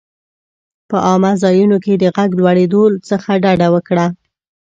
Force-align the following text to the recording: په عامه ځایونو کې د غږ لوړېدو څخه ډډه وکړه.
په 0.89 0.97
عامه 1.07 1.31
ځایونو 1.43 1.77
کې 1.83 1.93
د 1.97 2.03
غږ 2.15 2.29
لوړېدو 2.39 2.83
څخه 3.09 3.31
ډډه 3.43 3.67
وکړه. 3.75 4.05